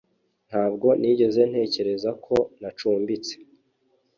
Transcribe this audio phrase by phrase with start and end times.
[0.49, 3.33] ntabwo nigeze ntekereza ko nacumbitse